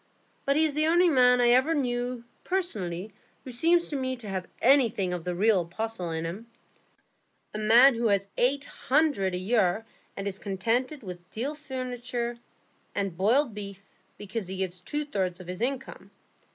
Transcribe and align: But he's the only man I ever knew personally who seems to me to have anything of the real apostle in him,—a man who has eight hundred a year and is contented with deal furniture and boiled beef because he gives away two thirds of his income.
But 0.45 0.55
he's 0.55 0.73
the 0.73 0.87
only 0.87 1.09
man 1.09 1.39
I 1.39 1.49
ever 1.49 1.75
knew 1.75 2.23
personally 2.43 3.13
who 3.43 3.51
seems 3.51 3.87
to 3.89 3.95
me 3.95 4.15
to 4.15 4.27
have 4.29 4.47
anything 4.59 5.13
of 5.13 5.25
the 5.25 5.35
real 5.35 5.61
apostle 5.61 6.09
in 6.09 6.25
him,—a 6.25 7.59
man 7.59 7.93
who 7.93 8.07
has 8.07 8.27
eight 8.35 8.63
hundred 8.63 9.35
a 9.35 9.37
year 9.37 9.85
and 10.17 10.27
is 10.27 10.39
contented 10.39 11.03
with 11.03 11.29
deal 11.29 11.53
furniture 11.53 12.39
and 12.95 13.15
boiled 13.15 13.53
beef 13.53 13.83
because 14.17 14.47
he 14.47 14.57
gives 14.57 14.79
away 14.79 14.85
two 14.85 15.05
thirds 15.05 15.39
of 15.39 15.45
his 15.45 15.61
income. 15.61 16.09